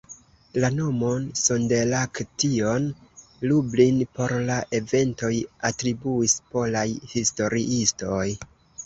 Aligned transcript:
La 0.61 0.69
nomon 0.75 1.25
"Sonderaktion 1.39 2.87
Lublin" 3.51 3.99
por 4.15 4.33
la 4.47 4.55
eventoj 4.79 5.31
atribuis 5.71 6.35
polaj 6.55 6.87
historiistoj. 7.13 8.25